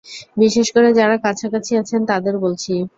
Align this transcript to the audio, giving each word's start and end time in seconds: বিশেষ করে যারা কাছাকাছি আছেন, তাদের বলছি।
বিশেষ 0.37 0.67
করে 0.75 0.89
যারা 0.93 1.15
কাছাকাছি 1.25 1.71
আছেন, 1.81 2.01
তাদের 2.05 2.35
বলছি। 2.37 2.73